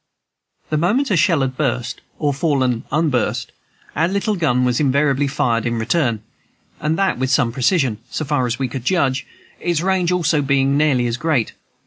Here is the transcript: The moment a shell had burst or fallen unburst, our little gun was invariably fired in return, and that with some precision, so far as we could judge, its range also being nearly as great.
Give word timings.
The 0.71 0.79
moment 0.79 1.11
a 1.11 1.15
shell 1.15 1.41
had 1.41 1.55
burst 1.55 2.01
or 2.17 2.33
fallen 2.33 2.85
unburst, 2.91 3.51
our 3.95 4.07
little 4.07 4.35
gun 4.35 4.65
was 4.65 4.79
invariably 4.79 5.27
fired 5.27 5.63
in 5.63 5.77
return, 5.77 6.23
and 6.79 6.97
that 6.97 7.19
with 7.19 7.29
some 7.29 7.51
precision, 7.51 7.99
so 8.09 8.25
far 8.25 8.47
as 8.47 8.57
we 8.57 8.67
could 8.67 8.83
judge, 8.83 9.27
its 9.59 9.81
range 9.81 10.11
also 10.11 10.41
being 10.41 10.75
nearly 10.75 11.05
as 11.05 11.17
great. 11.17 11.53